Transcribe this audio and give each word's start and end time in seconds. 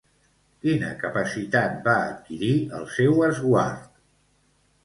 Quina 0.63 0.87
capacitat 1.03 1.77
va 1.89 1.95
adquirir 2.07 2.51
el 2.79 2.89
seu 2.97 3.23
esguard? 3.29 3.93